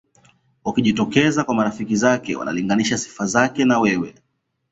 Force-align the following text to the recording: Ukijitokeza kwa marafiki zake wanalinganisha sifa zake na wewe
Ukijitokeza 0.65 1.43
kwa 1.43 1.55
marafiki 1.55 1.95
zake 1.95 2.35
wanalinganisha 2.35 2.97
sifa 2.97 3.25
zake 3.25 3.65
na 3.65 3.79
wewe 3.79 4.15